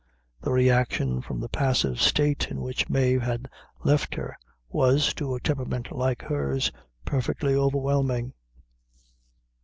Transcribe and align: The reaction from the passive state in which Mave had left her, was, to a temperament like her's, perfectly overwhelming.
The 0.41 0.51
reaction 0.51 1.21
from 1.21 1.39
the 1.39 1.47
passive 1.47 2.01
state 2.01 2.47
in 2.49 2.59
which 2.59 2.89
Mave 2.89 3.21
had 3.21 3.47
left 3.83 4.15
her, 4.15 4.35
was, 4.67 5.13
to 5.13 5.35
a 5.35 5.39
temperament 5.39 5.91
like 5.95 6.23
her's, 6.23 6.71
perfectly 7.05 7.53
overwhelming. 7.53 8.33